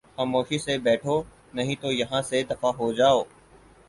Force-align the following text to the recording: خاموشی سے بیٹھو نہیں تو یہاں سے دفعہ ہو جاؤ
خاموشی 0.15 0.57
سے 0.59 0.77
بیٹھو 0.79 1.15
نہیں 1.53 1.75
تو 1.81 1.91
یہاں 1.91 2.21
سے 2.21 2.41
دفعہ 2.43 2.71
ہو 2.77 2.91
جاؤ 2.93 3.21